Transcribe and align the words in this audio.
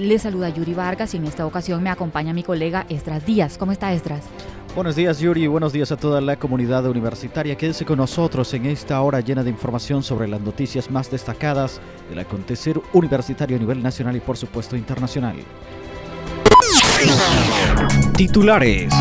Le 0.00 0.16
saluda 0.20 0.48
Yuri 0.48 0.74
Vargas 0.74 1.12
y 1.14 1.16
en 1.16 1.24
esta 1.24 1.44
ocasión 1.44 1.82
me 1.82 1.90
acompaña 1.90 2.32
mi 2.32 2.44
colega 2.44 2.86
Estras 2.88 3.26
Díaz. 3.26 3.58
¿Cómo 3.58 3.72
está 3.72 3.92
Estras? 3.92 4.22
Buenos 4.76 4.94
días 4.94 5.18
Yuri, 5.18 5.48
buenos 5.48 5.72
días 5.72 5.90
a 5.90 5.96
toda 5.96 6.20
la 6.20 6.36
comunidad 6.36 6.86
universitaria. 6.86 7.56
Quédese 7.56 7.84
con 7.84 7.96
nosotros 7.96 8.54
en 8.54 8.66
esta 8.66 9.00
hora 9.00 9.18
llena 9.18 9.42
de 9.42 9.50
información 9.50 10.04
sobre 10.04 10.28
las 10.28 10.40
noticias 10.40 10.88
más 10.88 11.10
destacadas 11.10 11.80
del 12.08 12.20
acontecer 12.20 12.80
universitario 12.92 13.56
a 13.56 13.58
nivel 13.58 13.82
nacional 13.82 14.14
y 14.14 14.20
por 14.20 14.36
supuesto 14.36 14.76
internacional. 14.76 15.34
Titulares. 18.16 18.94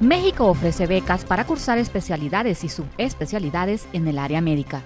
México 0.00 0.46
ofrece 0.46 0.86
becas 0.86 1.24
para 1.24 1.44
cursar 1.44 1.78
especialidades 1.78 2.62
y 2.62 2.68
subespecialidades 2.68 3.88
en 3.92 4.06
el 4.06 4.20
área 4.20 4.40
médica. 4.40 4.82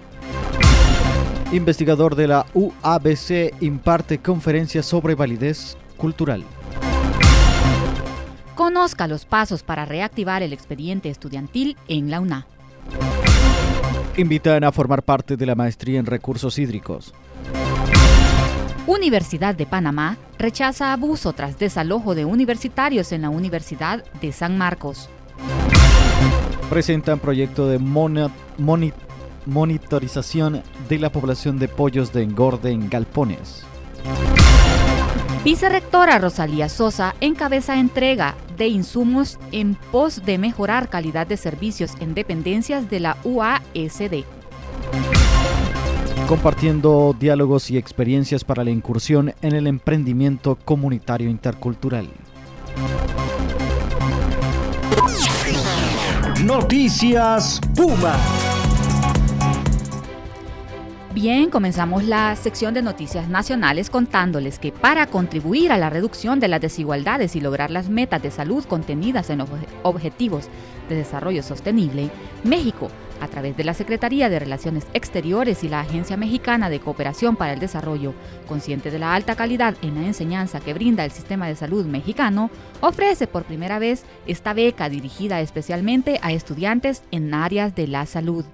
Investigador 1.52 2.16
de 2.16 2.26
la 2.26 2.44
UABC 2.54 3.54
imparte 3.60 4.18
conferencia 4.18 4.82
sobre 4.82 5.14
validez 5.14 5.76
cultural. 5.96 6.42
Conozca 8.56 9.06
los 9.06 9.26
pasos 9.26 9.62
para 9.62 9.84
reactivar 9.84 10.42
el 10.42 10.52
expediente 10.52 11.08
estudiantil 11.08 11.76
en 11.86 12.10
la 12.10 12.20
UNA. 12.20 12.46
Invitan 14.16 14.64
a 14.64 14.72
formar 14.72 15.04
parte 15.04 15.36
de 15.36 15.46
la 15.46 15.54
maestría 15.54 16.00
en 16.00 16.06
recursos 16.06 16.58
hídricos. 16.58 17.14
Universidad 18.88 19.54
de 19.54 19.66
Panamá 19.66 20.16
rechaza 20.38 20.92
abuso 20.92 21.32
tras 21.32 21.58
desalojo 21.60 22.16
de 22.16 22.24
universitarios 22.24 23.12
en 23.12 23.22
la 23.22 23.30
Universidad 23.30 24.04
de 24.20 24.32
San 24.32 24.58
Marcos. 24.58 25.08
Presentan 26.70 27.20
proyecto 27.20 27.68
de 27.68 27.78
monitor 27.78 29.05
monitorización 29.46 30.62
de 30.88 30.98
la 30.98 31.10
población 31.10 31.58
de 31.58 31.68
pollos 31.68 32.12
de 32.12 32.22
engorde 32.22 32.70
en 32.70 32.90
galpones. 32.90 33.64
Vicerrectora 35.44 36.18
Rosalía 36.18 36.68
Sosa 36.68 37.14
encabeza 37.20 37.78
entrega 37.78 38.34
de 38.56 38.66
insumos 38.66 39.38
en 39.52 39.76
pos 39.92 40.24
de 40.24 40.38
mejorar 40.38 40.88
calidad 40.88 41.26
de 41.26 41.36
servicios 41.36 41.92
en 42.00 42.14
dependencias 42.14 42.90
de 42.90 43.00
la 43.00 43.16
UASD. 43.22 44.24
Compartiendo 46.26 47.14
diálogos 47.16 47.70
y 47.70 47.78
experiencias 47.78 48.42
para 48.42 48.64
la 48.64 48.70
incursión 48.70 49.34
en 49.40 49.54
el 49.54 49.68
emprendimiento 49.68 50.56
comunitario 50.56 51.30
intercultural. 51.30 52.08
Noticias 56.44 57.60
Puma. 57.76 58.16
Bien, 61.16 61.48
comenzamos 61.48 62.04
la 62.04 62.36
sección 62.36 62.74
de 62.74 62.82
noticias 62.82 63.26
nacionales 63.26 63.88
contándoles 63.88 64.58
que 64.58 64.70
para 64.70 65.06
contribuir 65.06 65.72
a 65.72 65.78
la 65.78 65.88
reducción 65.88 66.40
de 66.40 66.48
las 66.48 66.60
desigualdades 66.60 67.34
y 67.34 67.40
lograr 67.40 67.70
las 67.70 67.88
metas 67.88 68.22
de 68.22 68.30
salud 68.30 68.66
contenidas 68.66 69.30
en 69.30 69.38
los 69.38 69.48
Objetivos 69.82 70.50
de 70.90 70.96
Desarrollo 70.96 71.42
Sostenible, 71.42 72.10
México, 72.44 72.90
a 73.22 73.28
través 73.28 73.56
de 73.56 73.64
la 73.64 73.72
Secretaría 73.72 74.28
de 74.28 74.40
Relaciones 74.40 74.86
Exteriores 74.92 75.64
y 75.64 75.70
la 75.70 75.80
Agencia 75.80 76.18
Mexicana 76.18 76.68
de 76.68 76.80
Cooperación 76.80 77.36
para 77.36 77.54
el 77.54 77.60
Desarrollo, 77.60 78.12
consciente 78.46 78.90
de 78.90 78.98
la 78.98 79.14
alta 79.14 79.36
calidad 79.36 79.74
en 79.80 79.94
la 79.94 80.06
enseñanza 80.06 80.60
que 80.60 80.74
brinda 80.74 81.02
el 81.06 81.12
sistema 81.12 81.48
de 81.48 81.56
salud 81.56 81.86
mexicano, 81.86 82.50
ofrece 82.82 83.26
por 83.26 83.44
primera 83.44 83.78
vez 83.78 84.04
esta 84.26 84.52
beca 84.52 84.90
dirigida 84.90 85.40
especialmente 85.40 86.20
a 86.20 86.32
estudiantes 86.32 87.04
en 87.10 87.32
áreas 87.32 87.74
de 87.74 87.86
la 87.86 88.04
salud. 88.04 88.44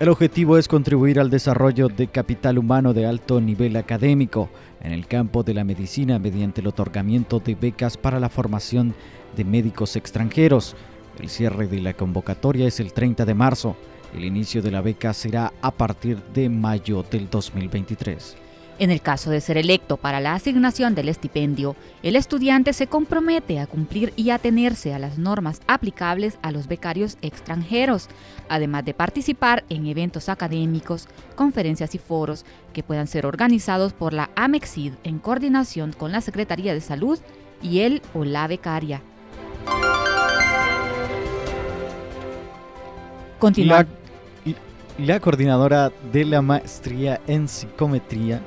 El 0.00 0.10
objetivo 0.10 0.58
es 0.58 0.68
contribuir 0.68 1.18
al 1.18 1.28
desarrollo 1.28 1.88
de 1.88 2.06
capital 2.06 2.56
humano 2.56 2.94
de 2.94 3.04
alto 3.04 3.40
nivel 3.40 3.74
académico 3.74 4.48
en 4.80 4.92
el 4.92 5.08
campo 5.08 5.42
de 5.42 5.54
la 5.54 5.64
medicina 5.64 6.20
mediante 6.20 6.60
el 6.60 6.68
otorgamiento 6.68 7.40
de 7.40 7.56
becas 7.56 7.96
para 7.96 8.20
la 8.20 8.28
formación 8.28 8.94
de 9.36 9.44
médicos 9.44 9.96
extranjeros. 9.96 10.76
El 11.18 11.28
cierre 11.28 11.66
de 11.66 11.80
la 11.80 11.94
convocatoria 11.94 12.68
es 12.68 12.78
el 12.78 12.92
30 12.92 13.24
de 13.24 13.34
marzo. 13.34 13.74
El 14.14 14.24
inicio 14.24 14.62
de 14.62 14.70
la 14.70 14.82
beca 14.82 15.12
será 15.12 15.52
a 15.62 15.72
partir 15.72 16.22
de 16.32 16.48
mayo 16.48 17.02
del 17.02 17.28
2023. 17.28 18.36
En 18.78 18.92
el 18.92 19.00
caso 19.00 19.30
de 19.30 19.40
ser 19.40 19.56
electo 19.56 19.96
para 19.96 20.20
la 20.20 20.34
asignación 20.34 20.94
del 20.94 21.08
estipendio, 21.08 21.74
el 22.04 22.14
estudiante 22.14 22.72
se 22.72 22.86
compromete 22.86 23.58
a 23.58 23.66
cumplir 23.66 24.12
y 24.14 24.30
atenerse 24.30 24.94
a 24.94 25.00
las 25.00 25.18
normas 25.18 25.60
aplicables 25.66 26.38
a 26.42 26.52
los 26.52 26.68
becarios 26.68 27.18
extranjeros, 27.20 28.08
además 28.48 28.84
de 28.84 28.94
participar 28.94 29.64
en 29.68 29.86
eventos 29.86 30.28
académicos, 30.28 31.08
conferencias 31.34 31.94
y 31.94 31.98
foros 31.98 32.44
que 32.72 32.82
puedan 32.82 33.06
ser 33.06 33.26
organizados 33.26 33.92
por 33.92 34.12
la 34.12 34.30
AMEXID 34.36 34.92
en 35.04 35.18
coordinación 35.18 35.92
con 35.92 36.12
la 36.12 36.20
Secretaría 36.20 36.74
de 36.74 36.80
Salud 36.80 37.18
y 37.62 37.80
el 37.80 38.02
o 38.14 38.24
la 38.24 38.46
becaria. 38.46 39.02
La, 43.56 43.86
la 44.98 45.20
coordinadora 45.20 45.92
de 46.12 46.24
la 46.24 46.42
maestría 46.42 47.20
en 47.26 47.46
psicometría 47.46 48.40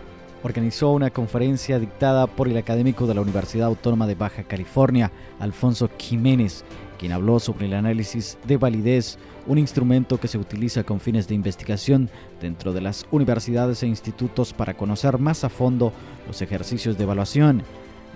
organizó 0.44 0.92
una 0.92 1.10
conferencia 1.10 1.80
dictada 1.80 2.28
por 2.28 2.48
el 2.48 2.58
académico 2.58 3.08
de 3.08 3.14
la 3.14 3.22
Universidad 3.22 3.68
Autónoma 3.68 4.08
de 4.08 4.16
Baja 4.16 4.44
California, 4.44 5.12
Alfonso 5.40 5.90
Jiménez, 5.98 6.66
quien 7.02 7.14
habló 7.14 7.40
sobre 7.40 7.66
el 7.66 7.74
análisis 7.74 8.38
de 8.46 8.58
validez, 8.58 9.18
un 9.48 9.58
instrumento 9.58 10.20
que 10.20 10.28
se 10.28 10.38
utiliza 10.38 10.84
con 10.84 11.00
fines 11.00 11.28
de 11.28 11.34
investigación 11.34 12.12
dentro 12.40 12.74
de 12.74 12.82
las 12.82 13.08
universidades 13.10 13.82
e 13.82 13.88
institutos 13.88 14.54
para 14.54 14.76
conocer 14.78 15.18
más 15.18 15.44
a 15.44 15.50
fondo 15.50 15.92
los 16.28 16.44
ejercicios 16.44 17.00
de 17.00 17.04
evaluación. 17.06 17.64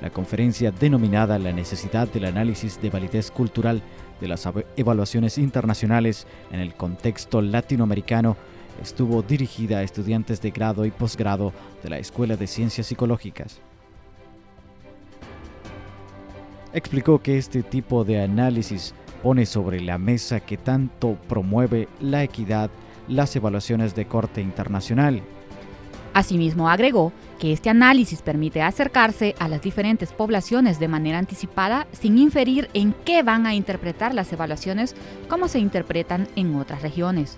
La 0.03 0.11
conferencia 0.11 0.69
denominada 0.69 1.39
La 1.39 1.51
necesidad 1.51 2.07
del 2.07 2.25
análisis 2.25 2.79
de 2.79 2.91
validez 2.91 3.31
cultural 3.31 3.81
de 4.21 4.27
las 4.27 4.47
evaluaciones 4.77 5.39
internacionales 5.39 6.27
en 6.51 6.59
el 6.59 6.75
contexto 6.75 7.41
latinoamericano 7.41 8.37
estuvo 8.83 9.23
dirigida 9.23 9.79
a 9.79 9.83
estudiantes 9.83 10.41
de 10.41 10.51
grado 10.51 10.85
y 10.85 10.91
posgrado 10.91 11.53
de 11.81 11.89
la 11.89 11.97
Escuela 11.97 12.37
de 12.37 12.45
Ciencias 12.45 12.85
Psicológicas. 12.85 13.61
Explicó 16.75 17.19
que 17.19 17.37
este 17.37 17.63
tipo 17.63 18.03
de 18.03 18.21
análisis 18.21 18.93
pone 19.23 19.45
sobre 19.45 19.79
la 19.79 19.97
mesa 19.97 20.41
que 20.41 20.57
tanto 20.57 21.17
promueve 21.29 21.87
la 22.01 22.21
equidad 22.21 22.69
las 23.07 23.33
evaluaciones 23.37 23.95
de 23.95 24.07
corte 24.07 24.41
internacional. 24.41 25.21
Asimismo, 26.13 26.69
agregó 26.69 27.13
que 27.39 27.53
este 27.53 27.69
análisis 27.69 28.21
permite 28.21 28.61
acercarse 28.61 29.35
a 29.39 29.47
las 29.47 29.61
diferentes 29.61 30.11
poblaciones 30.11 30.77
de 30.77 30.89
manera 30.89 31.17
anticipada 31.17 31.87
sin 31.93 32.17
inferir 32.17 32.69
en 32.73 32.93
qué 33.05 33.23
van 33.23 33.45
a 33.45 33.55
interpretar 33.55 34.13
las 34.13 34.33
evaluaciones 34.33 34.95
como 35.29 35.47
se 35.47 35.59
interpretan 35.59 36.27
en 36.35 36.55
otras 36.55 36.81
regiones. 36.81 37.37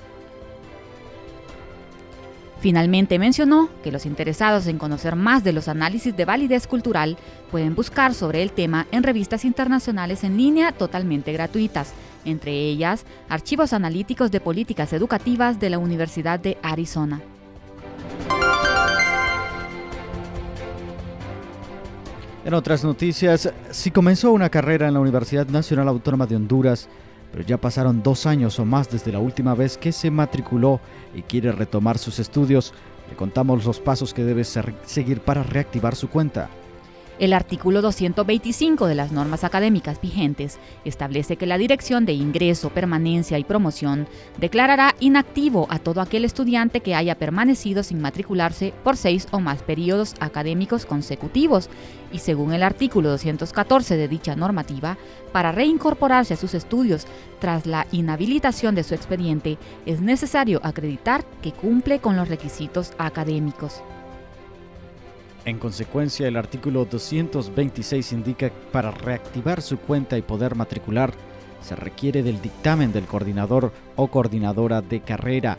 Finalmente 2.60 3.20
mencionó 3.20 3.70
que 3.84 3.92
los 3.92 4.06
interesados 4.06 4.66
en 4.66 4.80
conocer 4.80 5.16
más 5.16 5.44
de 5.44 5.54
los 5.54 5.68
análisis 5.68 6.16
de 6.18 6.26
validez 6.26 6.66
cultural 6.66 7.18
pueden 7.52 7.76
buscar 7.76 8.16
sobre 8.16 8.42
el 8.42 8.52
tema 8.52 8.88
en 8.92 9.04
revistas 9.04 9.46
internacionales 9.46 10.24
en 10.24 10.38
línea 10.38 10.72
totalmente 10.72 11.32
gratuitas, 11.34 11.94
entre 12.26 12.54
ellas 12.54 13.06
Archivos 13.30 13.74
Analíticos 13.74 14.32
de 14.32 14.40
Políticas 14.40 14.92
Educativas 14.92 15.60
de 15.60 15.70
la 15.70 15.78
Universidad 15.78 16.40
de 16.40 16.58
Arizona. 16.64 17.22
En 22.44 22.54
otras 22.54 22.84
noticias, 22.84 23.54
si 23.72 23.92
comenzó 23.92 24.32
una 24.32 24.50
carrera 24.50 24.88
en 24.88 24.94
la 24.94 25.02
Universidad 25.02 25.48
Nacional 25.48 25.90
Autónoma 25.90 26.26
de 26.26 26.38
Honduras, 26.38 26.88
pero 27.38 27.48
ya 27.48 27.62
pasaron 27.62 28.02
dos 28.02 28.26
años 28.26 28.58
o 28.58 28.66
más 28.66 28.90
desde 28.90 29.12
la 29.12 29.20
última 29.20 29.54
vez 29.54 29.78
que 29.78 29.92
se 29.92 30.10
matriculó 30.10 30.80
y 31.14 31.22
quiere 31.22 31.52
retomar 31.52 32.00
sus 32.00 32.18
estudios. 32.18 32.74
Le 33.12 33.16
contamos 33.16 33.64
los 33.64 33.80
pasos 33.80 34.12
que 34.12 34.24
debe 34.24 34.44
seguir 34.44 35.22
para 35.22 35.44
reactivar 35.44 35.96
su 35.96 36.10
cuenta. 36.10 36.50
El 37.20 37.34
artículo 37.34 37.82
225 37.82 38.86
de 38.86 38.94
las 38.94 39.12
normas 39.12 39.44
académicas 39.44 40.00
vigentes 40.00 40.60
establece 40.86 41.36
que 41.36 41.48
la 41.48 41.58
Dirección 41.58 42.06
de 42.06 42.14
Ingreso, 42.14 42.70
Permanencia 42.70 43.40
y 43.40 43.44
Promoción 43.44 44.08
declarará 44.38 44.94
inactivo 45.00 45.66
a 45.72 45.80
todo 45.80 46.02
aquel 46.02 46.26
estudiante 46.26 46.82
que 46.82 46.94
haya 46.94 47.18
permanecido 47.18 47.82
sin 47.82 48.02
matricularse 48.02 48.72
por 48.84 48.98
seis 48.98 49.28
o 49.32 49.40
más 49.40 49.64
periodos 49.64 50.14
académicos 50.20 50.86
consecutivos 50.86 51.72
y 52.14 52.20
según 52.20 52.54
el 52.54 52.62
artículo 52.62 53.10
214 53.10 53.98
de 53.98 54.08
dicha 54.08 54.36
normativa, 54.36 55.00
para 55.32 55.52
reincorporarse 55.52 56.36
a 56.36 56.38
sus 56.38 56.54
estudios 56.54 57.08
tras 57.40 57.66
la 57.66 57.88
inhabilitación 57.92 58.76
de 58.76 58.84
su 58.84 58.94
expediente 58.94 59.58
es 59.88 60.02
necesario 60.02 60.62
acreditar 60.64 61.26
que 61.42 61.52
cumple 61.52 61.98
con 61.98 62.16
los 62.16 62.30
requisitos 62.30 62.94
académicos. 63.00 63.82
En 65.48 65.60
consecuencia, 65.60 66.28
el 66.28 66.36
artículo 66.36 66.84
226 66.84 68.12
indica 68.12 68.50
que 68.50 68.56
para 68.70 68.92
reactivar 68.92 69.62
su 69.62 69.78
cuenta 69.78 70.18
y 70.18 70.22
poder 70.22 70.56
matricular, 70.56 71.14
se 71.62 71.74
requiere 71.74 72.22
del 72.22 72.42
dictamen 72.42 72.92
del 72.92 73.06
coordinador 73.06 73.72
o 73.96 74.10
coordinadora 74.10 74.82
de 74.82 75.00
carrera 75.00 75.58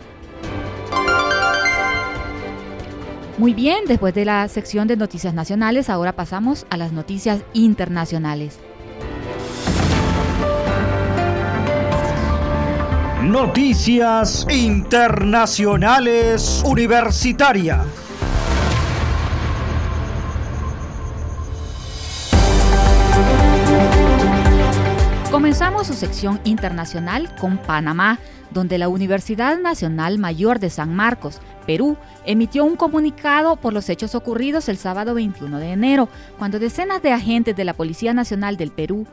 Muy 3.41 3.55
bien, 3.55 3.85
después 3.87 4.13
de 4.13 4.23
la 4.23 4.47
sección 4.49 4.87
de 4.87 4.95
noticias 4.95 5.33
nacionales, 5.33 5.89
ahora 5.89 6.15
pasamos 6.15 6.67
a 6.69 6.77
las 6.77 6.91
noticias 6.91 7.41
internacionales. 7.53 8.59
Noticias 13.23 14.45
Internacionales 14.47 16.61
Universitarias. 16.63 17.83
Comenzamos 25.31 25.87
su 25.87 25.95
sección 25.95 26.39
internacional 26.43 27.35
con 27.37 27.57
Panamá, 27.57 28.19
donde 28.51 28.77
la 28.77 28.87
Universidad 28.87 29.57
Nacional 29.57 30.19
Mayor 30.19 30.59
de 30.59 30.69
San 30.69 30.93
Marcos, 30.93 31.41
Perú, 31.71 31.95
emitió 32.25 32.65
un 32.65 32.75
comunicado 32.75 33.55
por 33.55 33.71
los 33.71 33.87
hechos 33.87 34.13
ocurridos 34.13 34.67
el 34.67 34.75
sábado 34.75 35.13
21 35.13 35.57
de 35.57 35.71
enero, 35.71 36.09
cuando 36.37 36.59
decenas 36.59 37.01
de 37.01 37.13
agentes 37.13 37.55
de 37.55 37.63
la 37.63 37.73
Policía 37.73 38.13
Nacional 38.13 38.57
del 38.57 38.71
Perú 38.71 39.07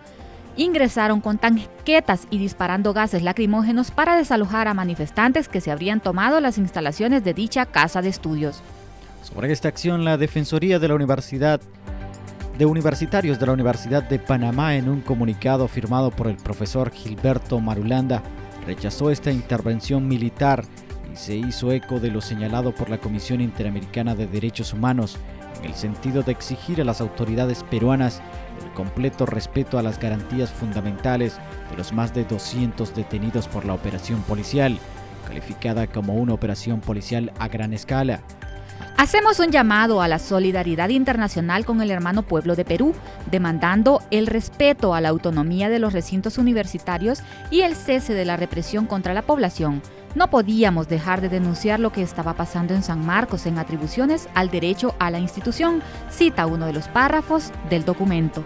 ingresaron 0.56 1.20
con 1.20 1.38
tanquetas 1.38 2.26
y 2.30 2.38
disparando 2.38 2.92
gases 2.92 3.22
lacrimógenos 3.22 3.92
para 3.92 4.16
desalojar 4.16 4.66
a 4.66 4.74
manifestantes 4.74 5.46
que 5.46 5.60
se 5.60 5.70
habrían 5.70 6.00
tomado 6.00 6.40
las 6.40 6.58
instalaciones 6.58 7.22
de 7.22 7.32
dicha 7.32 7.64
casa 7.64 8.02
de 8.02 8.08
estudios. 8.08 8.60
Sobre 9.22 9.52
esta 9.52 9.68
acción, 9.68 10.04
la 10.04 10.16
Defensoría 10.16 10.80
de 10.80 10.88
la 10.88 10.96
Universidad 10.96 11.60
de 12.58 12.66
Universitarios 12.66 13.38
de 13.38 13.46
la 13.46 13.52
Universidad 13.52 14.02
de 14.02 14.18
Panamá 14.18 14.74
en 14.74 14.88
un 14.88 15.00
comunicado 15.00 15.68
firmado 15.68 16.10
por 16.10 16.26
el 16.26 16.38
profesor 16.38 16.90
Gilberto 16.90 17.60
Marulanda 17.60 18.20
rechazó 18.66 19.12
esta 19.12 19.30
intervención 19.30 20.08
militar 20.08 20.64
se 21.18 21.34
hizo 21.34 21.72
eco 21.72 21.98
de 21.98 22.12
lo 22.12 22.20
señalado 22.20 22.72
por 22.72 22.88
la 22.88 22.98
Comisión 22.98 23.40
Interamericana 23.40 24.14
de 24.14 24.28
Derechos 24.28 24.72
Humanos 24.72 25.16
en 25.58 25.64
el 25.64 25.74
sentido 25.74 26.22
de 26.22 26.30
exigir 26.30 26.80
a 26.80 26.84
las 26.84 27.00
autoridades 27.00 27.64
peruanas 27.64 28.22
el 28.64 28.70
completo 28.72 29.26
respeto 29.26 29.78
a 29.78 29.82
las 29.82 29.98
garantías 29.98 30.50
fundamentales 30.50 31.38
de 31.70 31.76
los 31.76 31.92
más 31.92 32.14
de 32.14 32.24
200 32.24 32.94
detenidos 32.94 33.48
por 33.48 33.64
la 33.64 33.74
operación 33.74 34.22
policial, 34.22 34.78
calificada 35.26 35.88
como 35.88 36.14
una 36.14 36.34
operación 36.34 36.80
policial 36.80 37.32
a 37.40 37.48
gran 37.48 37.72
escala 37.72 38.22
Hacemos 38.96 39.38
un 39.38 39.52
llamado 39.52 40.02
a 40.02 40.08
la 40.08 40.18
solidaridad 40.18 40.88
internacional 40.88 41.64
con 41.64 41.80
el 41.80 41.90
hermano 41.92 42.22
pueblo 42.22 42.56
de 42.56 42.64
Perú, 42.64 42.94
demandando 43.30 44.02
el 44.10 44.26
respeto 44.26 44.92
a 44.92 45.00
la 45.00 45.08
autonomía 45.08 45.68
de 45.68 45.78
los 45.78 45.92
recintos 45.92 46.36
universitarios 46.36 47.20
y 47.50 47.60
el 47.60 47.76
cese 47.76 48.14
de 48.14 48.24
la 48.24 48.36
represión 48.36 48.86
contra 48.86 49.14
la 49.14 49.22
población. 49.22 49.82
No 50.18 50.30
podíamos 50.30 50.88
dejar 50.88 51.20
de 51.20 51.28
denunciar 51.28 51.78
lo 51.78 51.92
que 51.92 52.02
estaba 52.02 52.34
pasando 52.34 52.74
en 52.74 52.82
San 52.82 53.06
Marcos 53.06 53.46
en 53.46 53.56
atribuciones 53.56 54.28
al 54.34 54.50
derecho 54.50 54.96
a 54.98 55.12
la 55.12 55.20
institución, 55.20 55.80
cita 56.10 56.48
uno 56.48 56.66
de 56.66 56.72
los 56.72 56.88
párrafos 56.88 57.52
del 57.70 57.84
documento. 57.84 58.42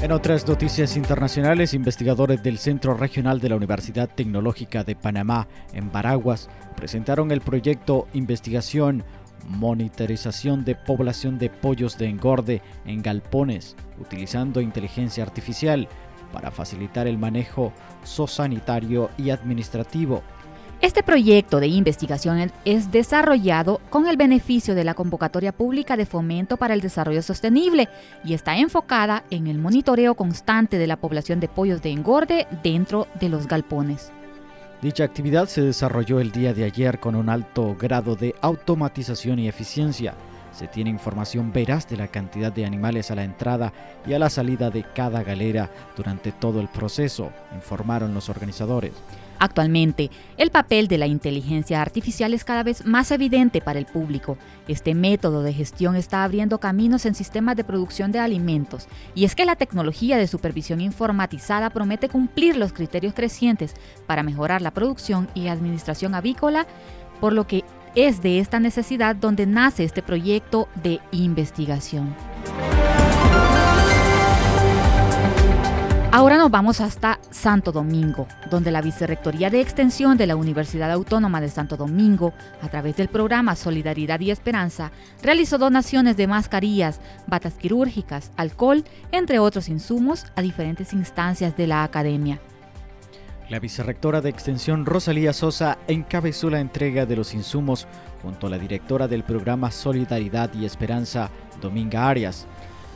En 0.00 0.12
otras 0.12 0.48
noticias 0.48 0.96
internacionales, 0.96 1.74
investigadores 1.74 2.42
del 2.42 2.56
Centro 2.56 2.94
Regional 2.94 3.38
de 3.38 3.50
la 3.50 3.56
Universidad 3.56 4.08
Tecnológica 4.08 4.82
de 4.82 4.96
Panamá, 4.96 5.46
en 5.74 5.92
Baraguas, 5.92 6.48
presentaron 6.76 7.32
el 7.32 7.42
proyecto 7.42 8.08
Investigación 8.14 9.04
Monitorización 9.46 10.64
de 10.64 10.74
Población 10.74 11.38
de 11.38 11.50
Pollos 11.50 11.98
de 11.98 12.06
Engorde 12.06 12.62
en 12.86 13.02
Galpones, 13.02 13.76
utilizando 14.00 14.62
inteligencia 14.62 15.22
artificial 15.22 15.86
para 16.34 16.50
facilitar 16.50 17.06
el 17.06 17.16
manejo 17.16 17.72
zoosanitario 18.04 19.08
y 19.16 19.30
administrativo 19.30 20.22
este 20.84 21.02
proyecto 21.02 21.60
de 21.60 21.68
investigación 21.68 22.52
es 22.66 22.92
desarrollado 22.92 23.80
con 23.88 24.06
el 24.06 24.18
beneficio 24.18 24.74
de 24.74 24.84
la 24.84 24.92
convocatoria 24.92 25.50
pública 25.50 25.96
de 25.96 26.04
fomento 26.04 26.58
para 26.58 26.74
el 26.74 26.82
desarrollo 26.82 27.22
sostenible 27.22 27.88
y 28.22 28.34
está 28.34 28.58
enfocada 28.58 29.24
en 29.30 29.46
el 29.46 29.58
monitoreo 29.58 30.14
constante 30.14 30.76
de 30.76 30.86
la 30.86 30.98
población 30.98 31.40
de 31.40 31.48
pollos 31.48 31.80
de 31.80 31.90
engorde 31.90 32.46
dentro 32.62 33.06
de 33.18 33.30
los 33.30 33.48
galpones. 33.48 34.12
Dicha 34.82 35.04
actividad 35.04 35.48
se 35.48 35.62
desarrolló 35.62 36.20
el 36.20 36.32
día 36.32 36.52
de 36.52 36.64
ayer 36.64 37.00
con 37.00 37.14
un 37.14 37.30
alto 37.30 37.74
grado 37.80 38.14
de 38.14 38.34
automatización 38.42 39.38
y 39.38 39.48
eficiencia. 39.48 40.12
Se 40.54 40.68
tiene 40.68 40.90
información 40.90 41.52
veraz 41.52 41.88
de 41.88 41.96
la 41.96 42.08
cantidad 42.08 42.52
de 42.52 42.64
animales 42.64 43.10
a 43.10 43.16
la 43.16 43.24
entrada 43.24 43.72
y 44.06 44.12
a 44.12 44.20
la 44.20 44.30
salida 44.30 44.70
de 44.70 44.84
cada 44.94 45.24
galera 45.24 45.68
durante 45.96 46.30
todo 46.30 46.60
el 46.60 46.68
proceso, 46.68 47.32
informaron 47.54 48.14
los 48.14 48.28
organizadores. 48.28 48.92
Actualmente, 49.40 50.12
el 50.36 50.50
papel 50.50 50.86
de 50.86 50.96
la 50.96 51.08
inteligencia 51.08 51.82
artificial 51.82 52.34
es 52.34 52.44
cada 52.44 52.62
vez 52.62 52.86
más 52.86 53.10
evidente 53.10 53.60
para 53.60 53.80
el 53.80 53.86
público. 53.86 54.38
Este 54.68 54.94
método 54.94 55.42
de 55.42 55.52
gestión 55.52 55.96
está 55.96 56.22
abriendo 56.22 56.60
caminos 56.60 57.04
en 57.04 57.16
sistemas 57.16 57.56
de 57.56 57.64
producción 57.64 58.12
de 58.12 58.20
alimentos, 58.20 58.86
y 59.14 59.24
es 59.24 59.34
que 59.34 59.44
la 59.44 59.56
tecnología 59.56 60.16
de 60.18 60.28
supervisión 60.28 60.80
informatizada 60.80 61.70
promete 61.70 62.08
cumplir 62.08 62.56
los 62.56 62.72
criterios 62.72 63.12
crecientes 63.12 63.74
para 64.06 64.22
mejorar 64.22 64.62
la 64.62 64.70
producción 64.70 65.28
y 65.34 65.48
administración 65.48 66.14
avícola, 66.14 66.66
por 67.20 67.32
lo 67.32 67.46
que 67.48 67.64
es 67.94 68.22
de 68.22 68.38
esta 68.38 68.60
necesidad 68.60 69.16
donde 69.16 69.46
nace 69.46 69.84
este 69.84 70.02
proyecto 70.02 70.68
de 70.82 71.00
investigación. 71.12 72.14
Ahora 76.10 76.36
nos 76.36 76.48
vamos 76.48 76.80
hasta 76.80 77.18
Santo 77.30 77.72
Domingo, 77.72 78.28
donde 78.48 78.70
la 78.70 78.80
Vicerrectoría 78.80 79.50
de 79.50 79.60
Extensión 79.60 80.16
de 80.16 80.28
la 80.28 80.36
Universidad 80.36 80.92
Autónoma 80.92 81.40
de 81.40 81.48
Santo 81.48 81.76
Domingo, 81.76 82.32
a 82.62 82.68
través 82.68 82.96
del 82.96 83.08
programa 83.08 83.56
Solidaridad 83.56 84.20
y 84.20 84.30
Esperanza, 84.30 84.92
realizó 85.24 85.58
donaciones 85.58 86.16
de 86.16 86.28
mascarillas, 86.28 87.00
batas 87.26 87.54
quirúrgicas, 87.54 88.30
alcohol, 88.36 88.84
entre 89.10 89.40
otros 89.40 89.68
insumos, 89.68 90.26
a 90.36 90.42
diferentes 90.42 90.92
instancias 90.92 91.56
de 91.56 91.66
la 91.66 91.82
academia. 91.82 92.40
La 93.50 93.60
vicerrectora 93.60 94.22
de 94.22 94.30
Extensión 94.30 94.86
Rosalía 94.86 95.34
Sosa 95.34 95.76
encabezó 95.86 96.48
la 96.48 96.60
entrega 96.60 97.04
de 97.04 97.14
los 97.14 97.34
insumos 97.34 97.86
junto 98.22 98.46
a 98.46 98.50
la 98.50 98.58
directora 98.58 99.06
del 99.06 99.22
programa 99.22 99.70
Solidaridad 99.70 100.50
y 100.54 100.64
Esperanza, 100.64 101.30
Dominga 101.60 102.08
Arias. 102.08 102.46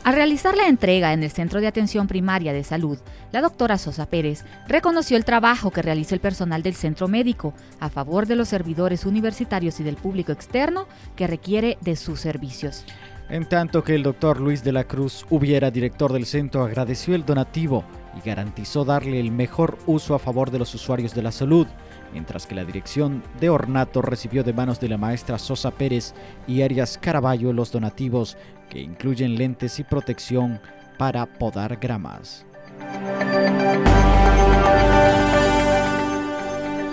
Al 0.04 0.14
realizar 0.14 0.56
la 0.56 0.68
entrega 0.68 1.12
en 1.12 1.22
el 1.22 1.30
Centro 1.30 1.60
de 1.60 1.66
Atención 1.66 2.06
Primaria 2.06 2.54
de 2.54 2.64
Salud, 2.64 2.98
la 3.30 3.42
doctora 3.42 3.76
Sosa 3.76 4.06
Pérez 4.06 4.44
reconoció 4.66 5.18
el 5.18 5.26
trabajo 5.26 5.70
que 5.70 5.82
realiza 5.82 6.14
el 6.14 6.20
personal 6.20 6.62
del 6.62 6.74
centro 6.74 7.08
médico 7.08 7.52
a 7.78 7.90
favor 7.90 8.24
de 8.26 8.36
los 8.36 8.48
servidores 8.48 9.04
universitarios 9.04 9.80
y 9.80 9.82
del 9.82 9.96
público 9.96 10.32
externo 10.32 10.86
que 11.14 11.26
requiere 11.26 11.76
de 11.82 11.94
sus 11.94 12.20
servicios. 12.20 12.86
En 13.30 13.44
tanto 13.44 13.84
que 13.84 13.94
el 13.94 14.02
doctor 14.02 14.40
Luis 14.40 14.64
de 14.64 14.72
la 14.72 14.84
Cruz 14.84 15.26
Hubiera, 15.28 15.70
director 15.70 16.14
del 16.14 16.24
centro, 16.24 16.64
agradeció 16.64 17.14
el 17.14 17.26
donativo 17.26 17.84
y 18.16 18.26
garantizó 18.26 18.86
darle 18.86 19.20
el 19.20 19.30
mejor 19.30 19.76
uso 19.86 20.14
a 20.14 20.18
favor 20.18 20.50
de 20.50 20.58
los 20.58 20.74
usuarios 20.74 21.14
de 21.14 21.22
la 21.22 21.30
salud, 21.30 21.66
mientras 22.14 22.46
que 22.46 22.54
la 22.54 22.64
dirección 22.64 23.22
de 23.38 23.50
ornato 23.50 24.00
recibió 24.00 24.42
de 24.44 24.54
manos 24.54 24.80
de 24.80 24.88
la 24.88 24.96
maestra 24.96 25.38
Sosa 25.38 25.70
Pérez 25.70 26.14
y 26.46 26.62
Arias 26.62 26.96
Caraballo 26.96 27.52
los 27.52 27.70
donativos 27.70 28.38
que 28.70 28.80
incluyen 28.80 29.36
lentes 29.36 29.78
y 29.78 29.84
protección 29.84 30.58
para 30.96 31.26
podar 31.26 31.76
gramas. 31.76 32.46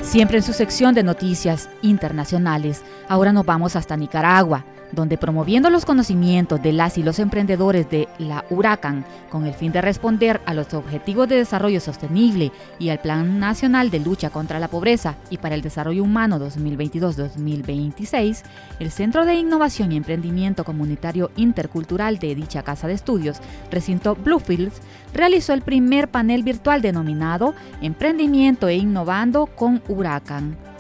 Siempre 0.02 0.38
en 0.38 0.44
su 0.44 0.52
sección 0.52 0.94
de 0.94 1.04
noticias 1.04 1.70
internacionales, 1.82 2.84
ahora 3.08 3.32
nos 3.32 3.46
vamos 3.46 3.78
hasta 3.78 3.96
Nicaragua 3.96 4.66
donde 4.92 5.18
promoviendo 5.18 5.70
los 5.70 5.86
conocimientos 5.86 6.62
de 6.62 6.74
las 6.74 6.98
y 6.98 7.04
los 7.04 7.20
emprendedores 7.20 7.90
de 7.90 8.08
la 8.18 8.46
Huracán 8.50 9.06
con 9.30 9.46
el 9.46 9.54
fin 9.54 9.72
de 9.72 9.82
responder 9.82 10.42
a 10.46 10.54
los 10.54 10.74
Objetivos 10.74 11.28
de 11.28 11.36
Desarrollo 11.36 11.80
Sostenible 11.80 12.52
y 12.80 12.90
al 12.90 13.00
Plan 13.00 13.40
Nacional 13.40 13.90
de 13.90 14.00
Lucha 14.00 14.30
contra 14.30 14.60
la 14.60 14.68
Pobreza 14.68 15.16
y 15.30 15.38
para 15.38 15.56
el 15.56 15.62
Desarrollo 15.62 16.04
Humano 16.04 16.40
2022-2026, 16.40 18.44
el 18.80 18.92
Centro 18.92 19.26
de 19.26 19.36
Innovación 19.36 19.92
y 19.92 19.98
Emprendimiento 19.98 20.64
Comunitario 20.64 21.32
Intercultural 21.36 22.20
de 22.20 22.36
dicha 22.36 22.64
casa 22.64 22.88
de 22.88 22.94
estudios, 22.94 23.38
recinto 23.72 24.16
Bluefields, 24.16 24.82
realizó 25.14 25.54
el 25.54 25.62
primer 25.62 26.10
panel 26.10 26.44
virtual 26.44 26.82
denominado 26.82 27.54
Emprendimiento 27.82 28.68
e 28.68 28.76
Innovando 28.76 29.48
con 29.48 29.82
Huracán. 29.88 30.75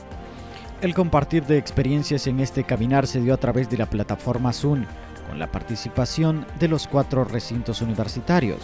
El 0.81 0.93
compartir 0.93 1.45
de 1.45 1.57
experiencias 1.57 2.27
en 2.27 2.41
este 2.41 2.65
caminar 2.65 3.07
se 3.07 3.21
dio 3.21 3.33
a 3.33 3.37
través 3.37 3.69
de 3.69 3.77
la 3.77 3.89
plataforma 3.89 4.51
Zoom, 4.51 4.85
con 5.27 5.39
la 5.39 5.49
participación 5.49 6.45
de 6.59 6.67
los 6.67 6.85
cuatro 6.85 7.23
recintos 7.23 7.81
universitarios. 7.81 8.59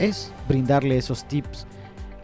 Es 0.00 0.32
brindarle 0.48 0.98
esos 0.98 1.24
tips 1.28 1.66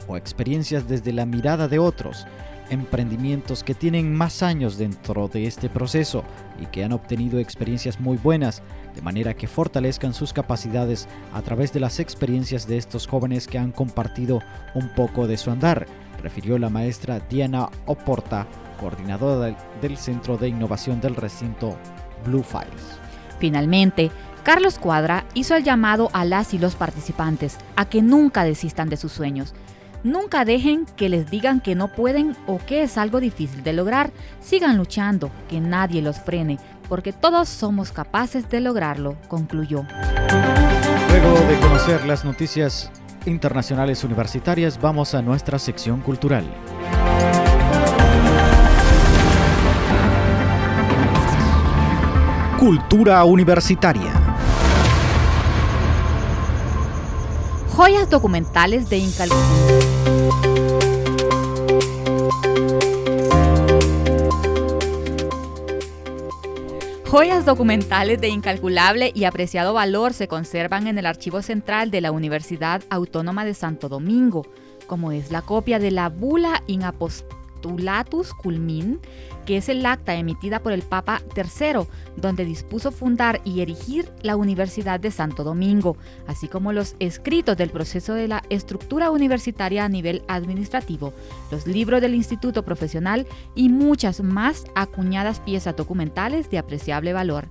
o 0.08 0.16
experiencias 0.16 0.88
desde 0.88 1.12
la 1.12 1.24
mirada 1.24 1.68
de 1.68 1.78
otros, 1.78 2.26
emprendimientos 2.68 3.62
que 3.62 3.74
tienen 3.74 4.12
más 4.12 4.42
años 4.42 4.76
dentro 4.76 5.28
de 5.28 5.46
este 5.46 5.68
proceso 5.70 6.24
y 6.60 6.66
que 6.66 6.82
han 6.82 6.92
obtenido 6.92 7.38
experiencias 7.38 8.00
muy 8.00 8.16
buenas, 8.16 8.60
de 8.94 9.02
manera 9.02 9.34
que 9.34 9.46
fortalezcan 9.46 10.14
sus 10.14 10.32
capacidades 10.32 11.08
a 11.32 11.42
través 11.42 11.72
de 11.72 11.80
las 11.80 12.00
experiencias 12.00 12.66
de 12.66 12.76
estos 12.76 13.06
jóvenes 13.06 13.46
que 13.46 13.58
han 13.58 13.70
compartido 13.70 14.40
un 14.74 14.88
poco 14.94 15.28
de 15.28 15.36
su 15.36 15.52
andar, 15.52 15.86
refirió 16.20 16.58
la 16.58 16.70
maestra 16.70 17.20
Diana 17.20 17.68
Oporta 17.86 18.48
coordinadora 18.82 19.56
del 19.80 19.96
Centro 19.96 20.36
de 20.36 20.48
Innovación 20.48 21.00
del 21.00 21.14
recinto 21.14 21.76
Blue 22.26 22.42
Files. 22.42 22.98
Finalmente, 23.38 24.10
Carlos 24.42 24.78
Cuadra 24.78 25.24
hizo 25.34 25.54
el 25.54 25.62
llamado 25.62 26.10
a 26.12 26.24
las 26.24 26.52
y 26.52 26.58
los 26.58 26.74
participantes 26.74 27.58
a 27.76 27.84
que 27.84 28.02
nunca 28.02 28.42
desistan 28.42 28.88
de 28.88 28.96
sus 28.96 29.12
sueños. 29.12 29.54
Nunca 30.02 30.44
dejen 30.44 30.84
que 30.96 31.08
les 31.08 31.30
digan 31.30 31.60
que 31.60 31.76
no 31.76 31.86
pueden 31.86 32.36
o 32.48 32.58
que 32.58 32.82
es 32.82 32.98
algo 32.98 33.20
difícil 33.20 33.62
de 33.62 33.72
lograr. 33.72 34.10
Sigan 34.40 34.76
luchando, 34.76 35.30
que 35.48 35.60
nadie 35.60 36.02
los 36.02 36.18
frene, 36.18 36.58
porque 36.88 37.12
todos 37.12 37.48
somos 37.48 37.92
capaces 37.92 38.50
de 38.50 38.60
lograrlo, 38.60 39.16
concluyó. 39.28 39.84
Luego 41.08 41.40
de 41.48 41.56
conocer 41.60 42.04
las 42.04 42.24
noticias 42.24 42.90
internacionales 43.26 44.02
universitarias, 44.02 44.80
vamos 44.80 45.14
a 45.14 45.22
nuestra 45.22 45.60
sección 45.60 46.00
cultural. 46.00 46.44
Cultura 52.62 53.24
Universitaria. 53.24 54.12
Joyas 57.74 58.08
documentales 58.08 58.88
de 58.88 58.98
incalculable. 58.98 59.84
Joyas 67.10 67.44
documentales 67.44 68.20
de 68.20 68.28
incalculable 68.28 69.10
y 69.12 69.24
apreciado 69.24 69.74
valor 69.74 70.12
se 70.12 70.28
conservan 70.28 70.86
en 70.86 70.98
el 70.98 71.06
Archivo 71.06 71.42
Central 71.42 71.90
de 71.90 72.00
la 72.00 72.12
Universidad 72.12 72.80
Autónoma 72.90 73.44
de 73.44 73.54
Santo 73.54 73.88
Domingo, 73.88 74.46
como 74.86 75.10
es 75.10 75.32
la 75.32 75.42
copia 75.42 75.80
de 75.80 75.90
la 75.90 76.10
Bula 76.10 76.62
in 76.68 76.84
Culmin 78.42 79.00
que 79.44 79.56
es 79.56 79.68
el 79.68 79.84
acta 79.86 80.14
emitida 80.14 80.60
por 80.60 80.72
el 80.72 80.82
Papa 80.82 81.20
III, 81.36 81.86
donde 82.16 82.44
dispuso 82.44 82.90
fundar 82.90 83.40
y 83.44 83.60
erigir 83.60 84.10
la 84.22 84.36
Universidad 84.36 85.00
de 85.00 85.10
Santo 85.10 85.44
Domingo, 85.44 85.96
así 86.26 86.48
como 86.48 86.72
los 86.72 86.96
escritos 87.00 87.56
del 87.56 87.70
proceso 87.70 88.14
de 88.14 88.28
la 88.28 88.42
estructura 88.50 89.10
universitaria 89.10 89.84
a 89.84 89.88
nivel 89.88 90.22
administrativo, 90.28 91.12
los 91.50 91.66
libros 91.66 92.00
del 92.00 92.14
Instituto 92.14 92.64
Profesional 92.64 93.26
y 93.54 93.68
muchas 93.68 94.22
más 94.22 94.64
acuñadas 94.74 95.40
piezas 95.40 95.76
documentales 95.76 96.50
de 96.50 96.58
apreciable 96.58 97.12
valor. 97.12 97.48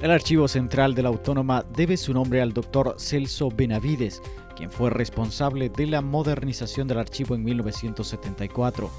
El 0.00 0.10
Archivo 0.10 0.46
Central 0.46 0.94
de 0.94 1.02
la 1.02 1.08
Autónoma 1.08 1.64
debe 1.74 1.96
su 1.96 2.12
nombre 2.12 2.42
al 2.42 2.52
doctor 2.52 2.96
Celso 2.98 3.48
Benavides, 3.48 4.20
quien 4.56 4.70
fue 4.70 4.90
responsable 4.90 5.68
de 5.68 5.86
la 5.86 6.00
modernización 6.00 6.88
del 6.88 6.98
archivo 6.98 7.34
en 7.34 7.44
1974 7.44 8.90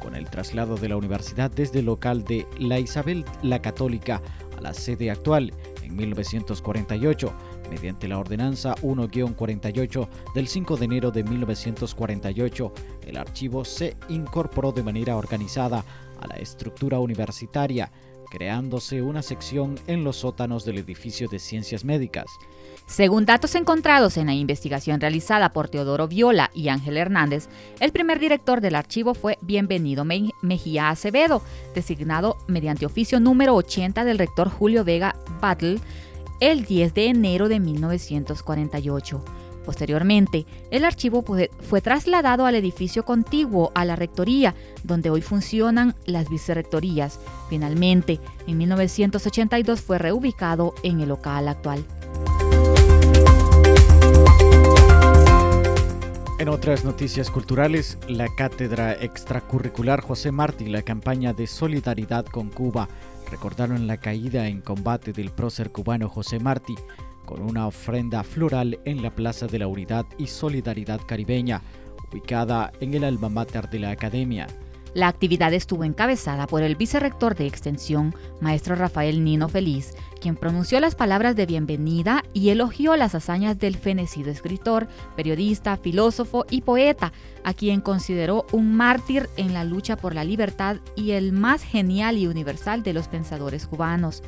con 0.00 0.14
el 0.14 0.30
traslado 0.30 0.76
de 0.76 0.88
la 0.88 0.96
universidad 0.96 1.50
desde 1.50 1.80
el 1.80 1.86
local 1.86 2.24
de 2.24 2.46
la 2.58 2.78
Isabel 2.78 3.24
la 3.42 3.60
Católica 3.60 4.22
a 4.56 4.60
la 4.60 4.74
sede 4.74 5.10
actual 5.10 5.52
en 5.82 5.96
1948, 5.96 7.32
mediante 7.70 8.08
la 8.08 8.18
Ordenanza 8.18 8.74
1-48 8.76 10.08
del 10.34 10.48
5 10.48 10.76
de 10.76 10.84
enero 10.84 11.10
de 11.10 11.24
1948, 11.24 12.72
el 13.06 13.16
archivo 13.16 13.64
se 13.64 13.96
incorporó 14.08 14.72
de 14.72 14.82
manera 14.82 15.16
organizada 15.16 15.84
a 16.20 16.26
la 16.26 16.36
estructura 16.36 16.98
universitaria, 16.98 17.90
creándose 18.30 19.00
una 19.00 19.22
sección 19.22 19.78
en 19.86 20.04
los 20.04 20.16
sótanos 20.16 20.64
del 20.64 20.78
edificio 20.78 21.28
de 21.28 21.38
ciencias 21.38 21.84
médicas. 21.84 22.26
Según 22.88 23.26
datos 23.26 23.54
encontrados 23.54 24.16
en 24.16 24.26
la 24.26 24.34
investigación 24.34 24.98
realizada 24.98 25.52
por 25.52 25.68
Teodoro 25.68 26.08
Viola 26.08 26.50
y 26.54 26.68
Ángel 26.68 26.96
Hernández, 26.96 27.48
el 27.80 27.92
primer 27.92 28.18
director 28.18 28.62
del 28.62 28.74
archivo 28.74 29.12
fue 29.12 29.38
Bienvenido 29.42 30.06
Mejía 30.06 30.88
Acevedo, 30.88 31.42
designado 31.74 32.38
mediante 32.46 32.86
oficio 32.86 33.20
número 33.20 33.54
80 33.56 34.06
del 34.06 34.18
rector 34.18 34.48
Julio 34.48 34.84
Vega 34.84 35.14
Battle 35.38 35.78
el 36.40 36.64
10 36.64 36.94
de 36.94 37.06
enero 37.08 37.48
de 37.50 37.60
1948. 37.60 39.22
Posteriormente, 39.66 40.46
el 40.70 40.86
archivo 40.86 41.22
fue 41.60 41.82
trasladado 41.82 42.46
al 42.46 42.54
edificio 42.54 43.04
contiguo 43.04 43.70
a 43.74 43.84
la 43.84 43.96
rectoría, 43.96 44.54
donde 44.82 45.10
hoy 45.10 45.20
funcionan 45.20 45.94
las 46.06 46.30
vicerrectorías. 46.30 47.20
Finalmente, 47.50 48.18
en 48.46 48.56
1982 48.56 49.82
fue 49.82 49.98
reubicado 49.98 50.74
en 50.82 51.00
el 51.00 51.10
local 51.10 51.48
actual. 51.48 51.84
En 56.38 56.48
otras 56.48 56.84
noticias 56.84 57.32
culturales, 57.32 57.98
la 58.06 58.28
cátedra 58.36 58.92
extracurricular 58.92 60.00
José 60.00 60.30
Martí 60.30 60.66
y 60.66 60.68
la 60.68 60.82
campaña 60.82 61.32
de 61.32 61.48
solidaridad 61.48 62.26
con 62.26 62.48
Cuba 62.50 62.88
recordaron 63.28 63.88
la 63.88 63.96
caída 63.96 64.46
en 64.46 64.60
combate 64.60 65.12
del 65.12 65.32
prócer 65.32 65.72
cubano 65.72 66.08
José 66.08 66.38
Martí 66.38 66.76
con 67.24 67.42
una 67.42 67.66
ofrenda 67.66 68.22
floral 68.22 68.78
en 68.84 69.02
la 69.02 69.10
Plaza 69.10 69.48
de 69.48 69.58
la 69.58 69.66
Unidad 69.66 70.06
y 70.16 70.28
Solidaridad 70.28 71.00
Caribeña, 71.08 71.60
ubicada 72.08 72.70
en 72.78 72.94
el 72.94 73.02
alma 73.02 73.28
mater 73.28 73.68
de 73.68 73.80
la 73.80 73.90
Academia. 73.90 74.46
La 74.94 75.08
actividad 75.08 75.52
estuvo 75.52 75.84
encabezada 75.84 76.46
por 76.46 76.62
el 76.62 76.74
vicerrector 76.74 77.34
de 77.34 77.46
Extensión, 77.46 78.14
maestro 78.40 78.74
Rafael 78.74 79.22
Nino 79.22 79.48
Feliz, 79.48 79.94
quien 80.20 80.34
pronunció 80.34 80.80
las 80.80 80.94
palabras 80.94 81.36
de 81.36 81.46
bienvenida 81.46 82.24
y 82.32 82.48
elogió 82.48 82.96
las 82.96 83.14
hazañas 83.14 83.58
del 83.58 83.76
fenecido 83.76 84.30
escritor, 84.30 84.88
periodista, 85.14 85.76
filósofo 85.76 86.46
y 86.50 86.62
poeta, 86.62 87.12
a 87.44 87.54
quien 87.54 87.80
consideró 87.80 88.46
un 88.50 88.74
mártir 88.74 89.28
en 89.36 89.52
la 89.52 89.64
lucha 89.64 89.96
por 89.96 90.14
la 90.14 90.24
libertad 90.24 90.76
y 90.96 91.12
el 91.12 91.32
más 91.32 91.62
genial 91.62 92.16
y 92.16 92.26
universal 92.26 92.82
de 92.82 92.94
los 92.94 93.08
pensadores 93.08 93.66
cubanos. 93.66 94.22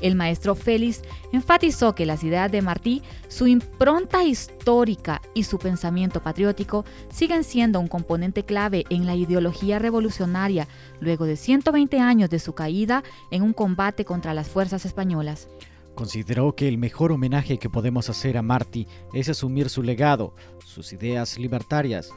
El 0.00 0.14
maestro 0.14 0.54
Félix 0.54 1.02
enfatizó 1.32 1.94
que 1.94 2.06
las 2.06 2.24
ideas 2.24 2.50
de 2.50 2.62
Martí, 2.62 3.02
su 3.28 3.46
impronta 3.46 4.24
histórica 4.24 5.20
y 5.34 5.44
su 5.44 5.58
pensamiento 5.58 6.22
patriótico 6.22 6.84
siguen 7.10 7.44
siendo 7.44 7.80
un 7.80 7.88
componente 7.88 8.44
clave 8.44 8.84
en 8.90 9.06
la 9.06 9.14
ideología 9.14 9.78
revolucionaria 9.78 10.68
luego 11.00 11.26
de 11.26 11.36
120 11.36 11.98
años 12.00 12.30
de 12.30 12.38
su 12.38 12.54
caída 12.54 13.02
en 13.30 13.42
un 13.42 13.52
combate 13.52 14.04
contra 14.04 14.34
las 14.34 14.48
fuerzas 14.48 14.84
españolas. 14.84 15.48
Consideró 15.94 16.54
que 16.54 16.68
el 16.68 16.78
mejor 16.78 17.12
homenaje 17.12 17.58
que 17.58 17.68
podemos 17.68 18.08
hacer 18.08 18.38
a 18.38 18.42
Martí 18.42 18.86
es 19.12 19.28
asumir 19.28 19.68
su 19.68 19.82
legado, 19.82 20.34
sus 20.64 20.92
ideas 20.92 21.38
libertarias, 21.38 22.10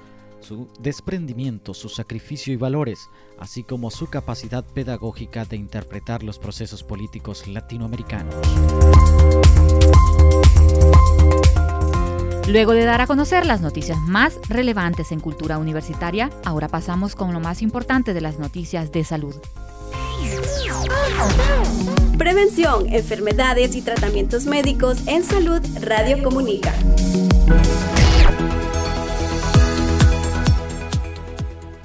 su 0.44 0.68
desprendimiento, 0.80 1.74
su 1.74 1.90
sacrificio 1.90 2.54
y 2.54 2.58
valores, 2.58 3.10
así 3.40 3.64
como 3.64 3.90
su 3.90 4.08
capacidad 4.08 4.64
pedagógica 4.64 5.46
de 5.46 5.56
interpretar 5.56 6.24
los 6.24 6.38
procesos 6.38 6.84
políticos 6.84 7.48
latinoamericanos. 7.48 8.36
Luego 12.48 12.74
de 12.74 12.84
dar 12.84 13.00
a 13.00 13.08
conocer 13.08 13.46
las 13.46 13.62
noticias 13.62 13.98
más 14.00 14.38
relevantes 14.50 15.12
en 15.14 15.22
cultura 15.22 15.58
universitaria, 15.58 16.30
ahora 16.44 16.68
pasamos 16.68 17.16
con 17.16 17.34
lo 17.34 17.40
más 17.40 17.62
importante 17.62 18.14
de 18.14 18.22
las 18.22 18.38
noticias 18.38 18.92
de 18.92 19.04
salud. 19.06 19.36
Prevención, 22.18 22.94
enfermedades 22.94 23.76
y 23.76 23.82
tratamientos 23.82 24.46
médicos 24.46 25.08
en 25.08 25.24
salud 25.24 25.62
Radio 25.82 26.22
Comunica. 26.22 26.74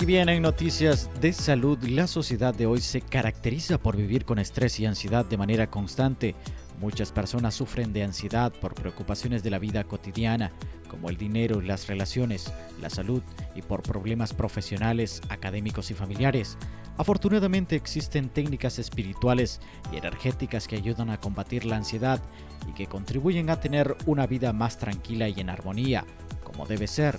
Bien, 0.08 0.30
en 0.30 0.40
noticias 0.40 1.10
de 1.20 1.34
salud, 1.34 1.78
la 1.82 2.06
sociedad 2.06 2.54
de 2.54 2.64
hoy 2.64 2.80
se 2.80 3.02
caracteriza 3.02 3.76
por 3.76 3.94
vivir 3.94 4.24
con 4.24 4.38
estrés 4.38 4.80
y 4.80 4.86
ansiedad 4.86 5.26
de 5.26 5.36
manera 5.36 5.68
constante. 5.68 6.34
Muchas 6.80 7.12
personas 7.12 7.54
sufren 7.54 7.92
de 7.92 8.04
ansiedad 8.04 8.50
por 8.50 8.74
preocupaciones 8.74 9.42
de 9.42 9.50
la 9.50 9.58
vida 9.58 9.84
cotidiana, 9.84 10.50
como 10.88 11.10
el 11.10 11.18
dinero, 11.18 11.60
las 11.60 11.88
relaciones, 11.88 12.50
la 12.80 12.88
salud 12.88 13.22
y 13.54 13.60
por 13.60 13.82
problemas 13.82 14.32
profesionales, 14.32 15.20
académicos 15.28 15.90
y 15.90 15.94
familiares. 15.94 16.56
Afortunadamente 16.96 17.76
existen 17.76 18.30
técnicas 18.30 18.78
espirituales 18.78 19.60
y 19.92 19.98
energéticas 19.98 20.66
que 20.68 20.76
ayudan 20.76 21.10
a 21.10 21.20
combatir 21.20 21.66
la 21.66 21.76
ansiedad 21.76 22.22
y 22.66 22.72
que 22.72 22.86
contribuyen 22.86 23.50
a 23.50 23.60
tener 23.60 23.94
una 24.06 24.26
vida 24.26 24.54
más 24.54 24.78
tranquila 24.78 25.28
y 25.28 25.38
en 25.38 25.50
armonía, 25.50 26.06
como 26.44 26.64
debe 26.64 26.86
ser. 26.86 27.18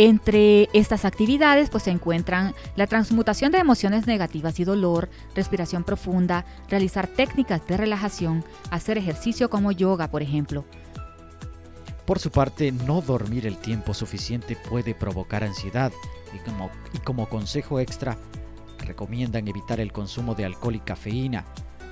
Entre 0.00 0.68
estas 0.74 1.04
actividades 1.04 1.70
pues, 1.70 1.82
se 1.82 1.90
encuentran 1.90 2.54
la 2.76 2.86
transmutación 2.86 3.50
de 3.50 3.58
emociones 3.58 4.06
negativas 4.06 4.60
y 4.60 4.64
dolor, 4.64 5.08
respiración 5.34 5.82
profunda, 5.82 6.46
realizar 6.68 7.08
técnicas 7.08 7.66
de 7.66 7.76
relajación, 7.76 8.44
hacer 8.70 8.96
ejercicio 8.96 9.50
como 9.50 9.72
yoga, 9.72 10.08
por 10.08 10.22
ejemplo. 10.22 10.64
Por 12.06 12.20
su 12.20 12.30
parte, 12.30 12.70
no 12.70 13.00
dormir 13.00 13.44
el 13.44 13.56
tiempo 13.56 13.92
suficiente 13.92 14.54
puede 14.70 14.94
provocar 14.94 15.42
ansiedad 15.42 15.90
y 16.32 16.38
como, 16.48 16.70
y 16.92 16.98
como 16.98 17.28
consejo 17.28 17.80
extra, 17.80 18.16
recomiendan 18.78 19.48
evitar 19.48 19.80
el 19.80 19.92
consumo 19.92 20.36
de 20.36 20.44
alcohol 20.44 20.76
y 20.76 20.80
cafeína. 20.80 21.44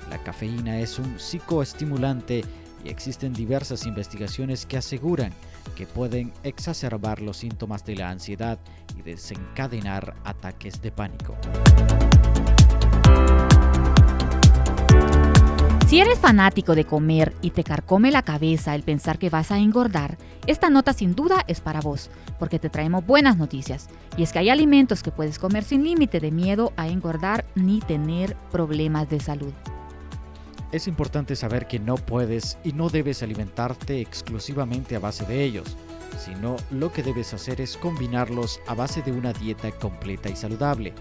La 0.09 0.23
cafeína 0.23 0.79
es 0.79 0.97
un 0.97 1.19
psicoestimulante 1.19 2.45
existen 2.89 3.33
diversas 3.33 3.85
investigaciones 3.85 4.65
que 4.65 4.77
aseguran 4.77 5.31
que 5.75 5.85
pueden 5.85 6.33
exacerbar 6.43 7.21
los 7.21 7.37
síntomas 7.37 7.85
de 7.85 7.95
la 7.95 8.09
ansiedad 8.09 8.59
y 8.97 9.01
desencadenar 9.01 10.15
ataques 10.23 10.81
de 10.81 10.91
pánico. 10.91 11.35
Si 15.87 16.01
eres 16.01 16.19
fanático 16.19 16.75
de 16.75 16.83
comer 16.83 17.33
y 17.41 17.51
te 17.51 17.63
carcome 17.63 18.11
la 18.11 18.21
cabeza 18.21 18.75
el 18.75 18.83
pensar 18.83 19.17
que 19.17 19.29
vas 19.29 19.51
a 19.51 19.57
engordar, 19.57 20.17
esta 20.45 20.69
nota 20.69 20.91
sin 20.91 21.15
duda 21.15 21.45
es 21.47 21.61
para 21.61 21.79
vos, 21.79 22.09
porque 22.39 22.59
te 22.59 22.69
traemos 22.69 23.05
buenas 23.05 23.37
noticias. 23.37 23.87
Y 24.17 24.23
es 24.23 24.33
que 24.33 24.39
hay 24.39 24.49
alimentos 24.49 25.01
que 25.01 25.11
puedes 25.11 25.39
comer 25.39 25.63
sin 25.63 25.85
límite 25.85 26.19
de 26.19 26.31
miedo 26.31 26.73
a 26.75 26.89
engordar 26.89 27.45
ni 27.55 27.79
tener 27.79 28.35
problemas 28.51 29.09
de 29.09 29.21
salud. 29.21 29.53
Es 30.71 30.87
importante 30.87 31.37
saber 31.37 31.67
que 31.67 31.79
no 31.79 31.95
puedes 31.95 32.57
y 32.63 32.73
no 32.73 32.89
debes 32.89 33.23
alimentarte 33.23 34.01
exclusivamente 34.01 34.97
a 34.97 34.99
base 34.99 35.25
de 35.25 35.43
ellos, 35.43 35.77
sino 36.19 36.57
lo 36.71 36.91
que 36.91 37.03
debes 37.03 37.33
hacer 37.33 37.61
es 37.61 37.77
combinarlos 37.77 38.59
a 38.67 38.75
base 38.75 39.01
de 39.01 39.13
una 39.13 39.31
dieta 39.31 39.71
completa 39.71 40.29
y 40.29 40.35
saludable. 40.35 40.93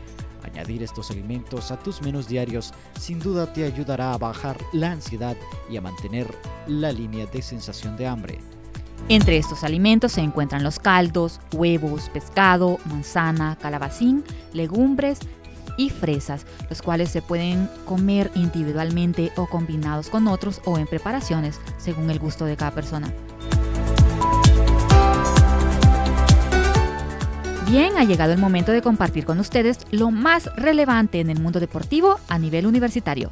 Añadir 0.44 0.84
estos 0.84 1.10
alimentos 1.10 1.72
a 1.72 1.78
tus 1.80 2.00
menús 2.00 2.28
diarios 2.28 2.72
sin 3.00 3.18
duda 3.18 3.52
te 3.52 3.64
ayudará 3.64 4.12
a 4.12 4.18
bajar 4.18 4.56
la 4.72 4.92
ansiedad 4.92 5.36
y 5.68 5.76
a 5.76 5.80
mantener 5.80 6.32
la 6.68 6.92
línea 6.92 7.26
de 7.26 7.42
sensación 7.42 7.96
de 7.96 8.06
hambre. 8.06 8.38
Entre 9.08 9.36
estos 9.36 9.64
alimentos 9.64 10.12
se 10.12 10.20
encuentran 10.20 10.62
los 10.62 10.78
caldos, 10.78 11.40
huevos, 11.52 12.08
pescado, 12.10 12.78
manzana, 12.86 13.56
calabacín, 13.60 14.22
legumbres, 14.52 15.18
y 15.76 15.90
fresas, 15.90 16.46
los 16.68 16.82
cuales 16.82 17.10
se 17.10 17.22
pueden 17.22 17.68
comer 17.84 18.30
individualmente 18.34 19.32
o 19.36 19.46
combinados 19.46 20.08
con 20.08 20.28
otros 20.28 20.60
o 20.64 20.78
en 20.78 20.86
preparaciones, 20.86 21.60
según 21.78 22.10
el 22.10 22.18
gusto 22.18 22.44
de 22.44 22.56
cada 22.56 22.72
persona. 22.72 23.12
Bien, 27.68 27.96
ha 27.98 28.04
llegado 28.04 28.32
el 28.32 28.38
momento 28.38 28.70
de 28.70 28.80
compartir 28.80 29.24
con 29.24 29.40
ustedes 29.40 29.80
lo 29.90 30.12
más 30.12 30.48
relevante 30.56 31.18
en 31.18 31.30
el 31.30 31.40
mundo 31.40 31.58
deportivo 31.58 32.20
a 32.28 32.38
nivel 32.38 32.66
universitario. 32.66 33.30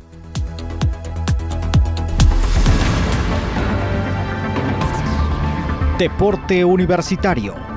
Deporte 5.98 6.64
Universitario. 6.64 7.73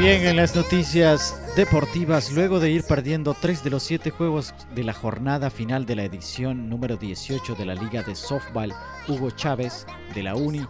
Bien, 0.00 0.26
en 0.26 0.36
las 0.36 0.56
noticias 0.56 1.38
deportivas, 1.56 2.32
luego 2.32 2.58
de 2.58 2.70
ir 2.70 2.84
perdiendo 2.84 3.36
tres 3.38 3.62
de 3.62 3.68
los 3.68 3.82
siete 3.82 4.10
juegos 4.10 4.54
de 4.74 4.82
la 4.82 4.94
jornada 4.94 5.50
final 5.50 5.84
de 5.84 5.94
la 5.94 6.04
edición 6.04 6.70
número 6.70 6.96
18 6.96 7.54
de 7.54 7.66
la 7.66 7.74
Liga 7.74 8.02
de 8.02 8.14
Softball, 8.14 8.72
Hugo 9.08 9.30
Chávez, 9.30 9.84
de 10.14 10.22
la 10.22 10.36
UNI, 10.36 10.66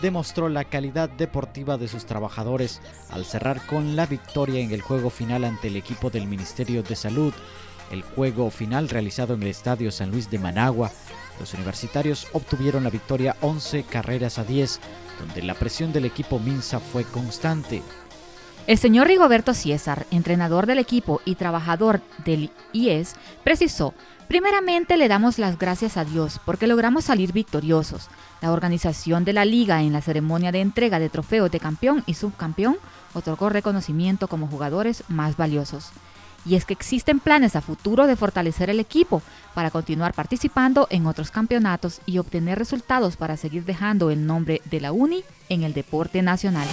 demostró 0.00 0.48
la 0.48 0.62
calidad 0.62 1.08
deportiva 1.08 1.76
de 1.76 1.88
sus 1.88 2.06
trabajadores 2.06 2.80
al 3.10 3.24
cerrar 3.24 3.66
con 3.66 3.96
la 3.96 4.06
victoria 4.06 4.60
en 4.60 4.70
el 4.70 4.80
juego 4.80 5.10
final 5.10 5.42
ante 5.42 5.66
el 5.66 5.76
equipo 5.76 6.08
del 6.08 6.28
Ministerio 6.28 6.84
de 6.84 6.94
Salud. 6.94 7.34
El 7.90 8.02
juego 8.02 8.48
final 8.48 8.88
realizado 8.88 9.34
en 9.34 9.42
el 9.42 9.48
Estadio 9.48 9.90
San 9.90 10.12
Luis 10.12 10.30
de 10.30 10.38
Managua, 10.38 10.92
los 11.40 11.52
universitarios 11.52 12.28
obtuvieron 12.32 12.84
la 12.84 12.90
victoria 12.90 13.36
11 13.40 13.82
carreras 13.84 14.38
a 14.38 14.44
10, 14.44 14.78
donde 15.18 15.42
la 15.42 15.54
presión 15.54 15.92
del 15.92 16.04
equipo 16.04 16.38
Minsa 16.38 16.78
fue 16.78 17.02
constante. 17.02 17.82
El 18.68 18.76
señor 18.76 19.06
Rigoberto 19.06 19.54
César, 19.54 20.06
entrenador 20.10 20.66
del 20.66 20.78
equipo 20.78 21.22
y 21.24 21.36
trabajador 21.36 22.02
del 22.26 22.50
IES, 22.74 23.14
precisó, 23.42 23.94
primeramente 24.28 24.98
le 24.98 25.08
damos 25.08 25.38
las 25.38 25.58
gracias 25.58 25.96
a 25.96 26.04
Dios 26.04 26.38
porque 26.44 26.66
logramos 26.66 27.06
salir 27.06 27.32
victoriosos. 27.32 28.10
La 28.42 28.52
organización 28.52 29.24
de 29.24 29.32
la 29.32 29.46
liga 29.46 29.80
en 29.80 29.94
la 29.94 30.02
ceremonia 30.02 30.52
de 30.52 30.60
entrega 30.60 30.98
de 30.98 31.08
trofeos 31.08 31.50
de 31.50 31.60
campeón 31.60 32.04
y 32.04 32.12
subcampeón 32.12 32.76
otorgó 33.14 33.48
reconocimiento 33.48 34.28
como 34.28 34.48
jugadores 34.48 35.02
más 35.08 35.38
valiosos. 35.38 35.88
Y 36.44 36.54
es 36.54 36.66
que 36.66 36.74
existen 36.74 37.20
planes 37.20 37.56
a 37.56 37.62
futuro 37.62 38.06
de 38.06 38.16
fortalecer 38.16 38.68
el 38.68 38.80
equipo 38.80 39.22
para 39.54 39.70
continuar 39.70 40.12
participando 40.12 40.88
en 40.90 41.06
otros 41.06 41.30
campeonatos 41.30 42.02
y 42.04 42.18
obtener 42.18 42.58
resultados 42.58 43.16
para 43.16 43.38
seguir 43.38 43.64
dejando 43.64 44.10
el 44.10 44.26
nombre 44.26 44.60
de 44.66 44.82
la 44.82 44.92
UNI 44.92 45.24
en 45.48 45.62
el 45.62 45.72
deporte 45.72 46.20
nacional. 46.20 46.68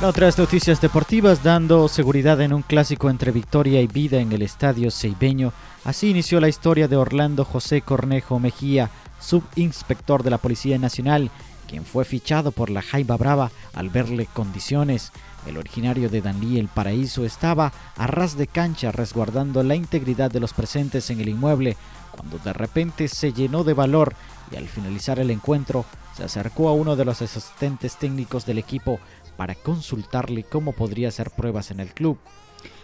En 0.00 0.04
otras 0.04 0.38
noticias 0.38 0.80
deportivas, 0.80 1.42
dando 1.42 1.86
seguridad 1.86 2.40
en 2.40 2.54
un 2.54 2.62
clásico 2.62 3.10
entre 3.10 3.32
victoria 3.32 3.82
y 3.82 3.86
vida 3.86 4.18
en 4.18 4.32
el 4.32 4.40
estadio 4.40 4.90
Ceibeño, 4.90 5.52
así 5.84 6.08
inició 6.08 6.40
la 6.40 6.48
historia 6.48 6.88
de 6.88 6.96
Orlando 6.96 7.44
José 7.44 7.82
Cornejo 7.82 8.38
Mejía, 8.38 8.90
subinspector 9.20 10.22
de 10.22 10.30
la 10.30 10.38
Policía 10.38 10.78
Nacional, 10.78 11.30
quien 11.70 11.84
fue 11.84 12.04
fichado 12.04 12.50
por 12.50 12.68
la 12.68 12.82
Jaiba 12.82 13.16
Brava 13.16 13.52
al 13.74 13.90
verle 13.90 14.26
condiciones. 14.26 15.12
El 15.46 15.56
originario 15.56 16.10
de 16.10 16.20
Danlí 16.20 16.58
El 16.58 16.66
Paraíso 16.66 17.24
estaba 17.24 17.72
a 17.96 18.08
ras 18.08 18.36
de 18.36 18.48
cancha 18.48 18.90
resguardando 18.90 19.62
la 19.62 19.76
integridad 19.76 20.32
de 20.32 20.40
los 20.40 20.52
presentes 20.52 21.10
en 21.10 21.20
el 21.20 21.28
inmueble, 21.28 21.76
cuando 22.10 22.38
de 22.38 22.52
repente 22.52 23.06
se 23.06 23.32
llenó 23.32 23.62
de 23.62 23.74
valor 23.74 24.16
y 24.50 24.56
al 24.56 24.66
finalizar 24.66 25.20
el 25.20 25.30
encuentro 25.30 25.84
se 26.16 26.24
acercó 26.24 26.68
a 26.68 26.72
uno 26.72 26.96
de 26.96 27.04
los 27.04 27.22
asistentes 27.22 27.96
técnicos 27.96 28.44
del 28.44 28.58
equipo 28.58 28.98
para 29.36 29.54
consultarle 29.54 30.42
cómo 30.42 30.72
podría 30.72 31.08
hacer 31.08 31.30
pruebas 31.30 31.70
en 31.70 31.78
el 31.78 31.94
club. 31.94 32.18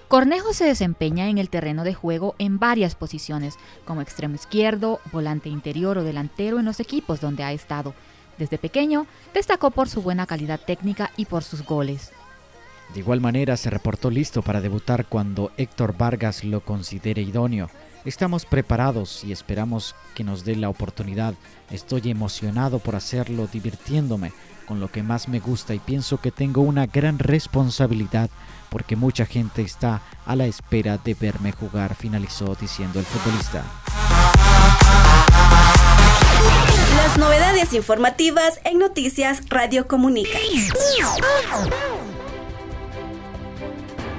Cornejo 0.07 0.53
se 0.53 0.64
desempeña 0.64 1.29
en 1.29 1.38
el 1.38 1.51
terreno 1.51 1.83
de 1.83 1.92
juego 1.92 2.37
en 2.38 2.61
varias 2.61 2.94
posiciones, 2.94 3.59
como 3.85 4.01
extremo 4.01 4.37
izquierdo, 4.37 5.01
volante 5.11 5.49
interior 5.49 5.99
o 5.99 6.05
delantero 6.05 6.61
en 6.61 6.66
los 6.66 6.79
equipos 6.79 7.20
donde 7.20 7.42
ha 7.42 7.53
estado. 7.53 7.92
Desde 8.38 8.59
pequeño 8.59 9.07
destacó 9.35 9.70
por 9.70 9.88
su 9.88 10.03
buena 10.03 10.27
calidad 10.27 10.61
técnica 10.61 11.11
y 11.16 11.27
por 11.27 11.42
sus 11.42 11.64
goles. 11.64 12.12
De 12.94 13.01
igual 13.01 13.20
manera 13.20 13.57
se 13.57 13.70
reportó 13.70 14.11
listo 14.11 14.42
para 14.42 14.61
debutar 14.61 15.07
cuando 15.07 15.51
Héctor 15.57 15.96
Vargas 15.96 16.44
lo 16.44 16.61
considere 16.61 17.22
idóneo. 17.22 17.68
Estamos 18.05 18.46
preparados 18.46 19.25
y 19.25 19.33
esperamos 19.33 19.96
que 20.14 20.22
nos 20.22 20.44
dé 20.44 20.55
la 20.55 20.68
oportunidad. 20.68 21.35
Estoy 21.70 22.11
emocionado 22.11 22.79
por 22.79 22.94
hacerlo 22.94 23.49
divirtiéndome 23.53 24.33
con 24.66 24.79
lo 24.81 24.90
que 24.90 25.03
más 25.03 25.29
me 25.29 25.40
gusta 25.40 25.75
y 25.75 25.79
pienso 25.79 26.20
que 26.20 26.31
tengo 26.31 26.61
una 26.61 26.87
gran 26.87 27.18
responsabilidad 27.18 28.31
porque 28.70 28.96
mucha 28.96 29.27
gente 29.27 29.62
está 29.62 30.03
a 30.25 30.37
la 30.37 30.46
espera 30.46 30.99
de 30.99 31.14
verme 31.14 31.53
jugar, 31.53 31.94
finalizó 31.94 32.55
diciendo 32.55 32.99
el 32.99 33.05
futbolista. 33.05 33.64
Las 37.16 37.24
novedades 37.24 37.72
informativas 37.72 38.61
en 38.64 38.79
Noticias 38.79 39.40
Radio 39.48 39.88
Comunica. 39.88 40.37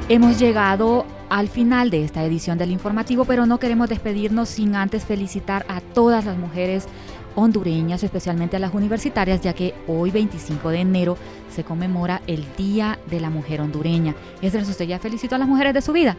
Hemos 0.10 0.40
llegado 0.40 1.06
al 1.30 1.48
final 1.48 1.92
de 1.92 2.04
esta 2.04 2.26
edición 2.26 2.58
del 2.58 2.72
informativo, 2.72 3.26
pero 3.26 3.46
no 3.46 3.60
queremos 3.60 3.88
despedirnos 3.88 4.50
sin 4.50 4.76
antes 4.76 5.06
felicitar 5.06 5.64
a 5.70 5.80
todas 5.80 6.26
las 6.26 6.40
mujeres 6.40 6.88
hondureñas, 7.36 8.02
especialmente 8.02 8.56
a 8.56 8.60
las 8.60 8.74
universitarias, 8.74 9.42
ya 9.42 9.54
que 9.54 9.76
hoy 9.88 10.10
25 10.10 10.70
de 10.72 10.80
enero 10.80 11.18
se 11.54 11.64
conmemora 11.64 12.24
el 12.26 12.46
Día 12.58 12.98
de 13.12 13.20
la 13.20 13.30
Mujer 13.30 13.62
Hondureña. 13.62 14.16
Esdras, 14.42 14.68
¿usted 14.68 14.86
ya 14.86 14.98
felicitó 14.98 15.36
a 15.36 15.38
las 15.38 15.48
mujeres 15.48 15.76
de 15.76 15.84
su 15.84 15.94
vida? 15.94 16.18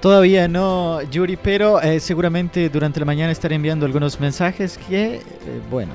Todavía 0.00 0.46
no, 0.46 1.02
Yuri, 1.02 1.36
pero 1.36 1.82
eh, 1.82 1.98
seguramente 1.98 2.68
durante 2.68 3.00
la 3.00 3.06
mañana 3.06 3.32
estaré 3.32 3.56
enviando 3.56 3.84
algunos 3.84 4.20
mensajes 4.20 4.78
que, 4.78 5.16
eh, 5.16 5.22
bueno, 5.68 5.92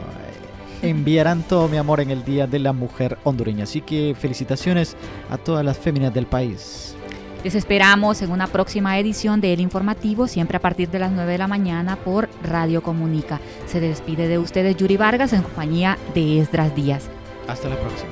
enviarán 0.90 1.44
todo 1.44 1.68
mi 1.68 1.78
amor 1.78 2.00
en 2.00 2.12
el 2.12 2.24
Día 2.24 2.48
de 2.48 2.60
la 2.60 2.74
Mujer 2.74 3.18
Hondureña. 3.24 3.64
Así 3.64 3.82
que 3.82 4.16
felicitaciones 4.18 4.96
a 5.30 5.38
todas 5.38 5.64
las 5.66 5.78
féminas 5.78 6.14
del 6.14 6.26
país. 6.26 6.96
Les 7.44 7.54
esperamos 7.54 8.24
en 8.24 8.32
una 8.32 8.48
próxima 8.48 8.98
edición 8.98 9.40
de 9.40 9.54
El 9.54 9.60
Informativo, 9.60 10.28
siempre 10.28 10.58
a 10.58 10.60
partir 10.60 10.90
de 10.90 10.98
las 10.98 11.12
9 11.12 11.34
de 11.34 11.38
la 11.38 11.48
mañana 11.48 11.96
por 11.96 12.28
Radio 12.42 12.82
Comunica. 12.82 13.40
Se 13.68 13.80
despide 13.80 14.28
de 14.28 14.40
ustedes 14.40 14.76
Yuri 14.78 14.98
Vargas 14.98 15.32
en 15.32 15.44
compañía 15.44 16.00
de 16.16 16.40
Esdras 16.40 16.76
Díaz. 16.76 17.04
Hasta 17.48 17.70
la 17.70 17.76
próxima. 17.76 18.10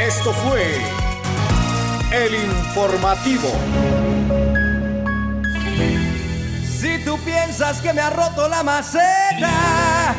Esto 0.00 0.32
fue 0.32 0.64
El 2.12 2.34
Informativo. 2.34 3.52
Si 6.80 6.96
tú 7.04 7.18
piensas 7.24 7.80
que 7.80 7.92
me 7.92 8.00
ha 8.00 8.08
roto 8.08 8.48
la 8.48 8.62
maceta 8.62 10.14